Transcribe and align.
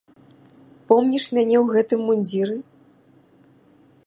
Помніш 0.91 1.27
мяне 1.37 1.57
ў 1.63 1.75
гэтым 1.75 1.99
мундзіры? 2.09 2.57